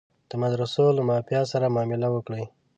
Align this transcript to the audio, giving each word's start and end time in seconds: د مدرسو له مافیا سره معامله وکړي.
د 0.29 0.31
مدرسو 0.43 0.85
له 0.97 1.01
مافیا 1.09 1.41
سره 1.51 1.65
معامله 1.73 2.07
وکړي. 2.11 2.43